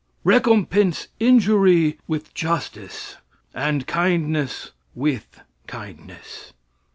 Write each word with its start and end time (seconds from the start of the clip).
"Recompense 0.23 1.09
injury 1.19 1.99
with 2.07 2.33
justice, 2.33 3.17
and 3.53 3.85
kindness 3.85 4.71
with 4.95 5.41
kindness." 5.67 6.53